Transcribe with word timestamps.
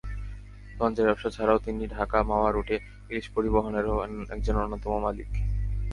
লঞ্চের 0.77 1.05
ব্যবসা 1.05 1.29
ছাড়াও 1.29 1.57
তিনি 1.57 1.83
ঢাকা-মাওয়া 1.87 2.49
রুটে 2.51 2.75
ইলিশ 3.09 3.25
পরিবহনেরও 3.29 3.93
একজন 4.31 4.55
অন্যতম 4.55 4.91
মালিক। 4.99 5.29